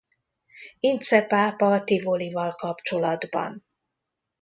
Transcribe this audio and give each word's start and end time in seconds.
Ince 0.91 1.21
pápa 1.27 1.83
Tivolival 1.83 2.51
kapcsolatban. 2.55 3.65